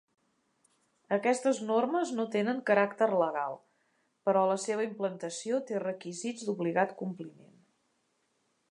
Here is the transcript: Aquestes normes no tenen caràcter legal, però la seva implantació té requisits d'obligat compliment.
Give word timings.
Aquestes 1.17 1.59
normes 1.67 2.13
no 2.19 2.25
tenen 2.37 2.63
caràcter 2.71 3.09
legal, 3.25 3.59
però 4.29 4.43
la 4.53 4.57
seva 4.65 4.89
implantació 4.89 5.63
té 5.71 5.85
requisits 5.87 6.49
d'obligat 6.51 6.99
compliment. 7.05 7.55